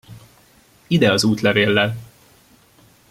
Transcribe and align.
Ide 0.87 1.11
az 1.11 1.23
útlevéllel! 1.23 1.97